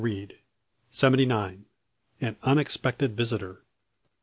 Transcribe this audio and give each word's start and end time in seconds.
CHAPTER 0.03 0.35
SEVENTY 0.89 1.27
NINE. 1.27 1.65
AN 2.21 2.35
UNEXPECTED 2.41 3.15
VISITOR. 3.15 3.61